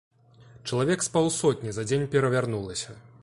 Чалавек 0.69 1.03
з 1.07 1.11
паўсотні 1.17 1.71
за 1.77 1.87
дзень 1.91 2.09
перавярнулася. 2.15 3.01